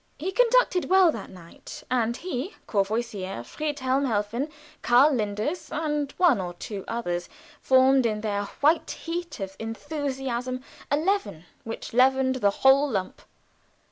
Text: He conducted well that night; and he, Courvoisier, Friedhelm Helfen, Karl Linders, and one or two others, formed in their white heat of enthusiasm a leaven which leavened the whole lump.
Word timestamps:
He 0.17 0.31
conducted 0.31 0.85
well 0.89 1.11
that 1.11 1.29
night; 1.29 1.83
and 1.91 2.17
he, 2.17 2.55
Courvoisier, 2.65 3.43
Friedhelm 3.43 4.07
Helfen, 4.07 4.49
Karl 4.81 5.13
Linders, 5.13 5.69
and 5.71 6.11
one 6.17 6.41
or 6.41 6.55
two 6.55 6.83
others, 6.87 7.29
formed 7.61 8.07
in 8.07 8.21
their 8.21 8.45
white 8.61 8.89
heat 8.89 9.39
of 9.39 9.55
enthusiasm 9.59 10.63
a 10.89 10.97
leaven 10.97 11.45
which 11.63 11.93
leavened 11.93 12.37
the 12.37 12.49
whole 12.65 12.89
lump. 12.89 13.21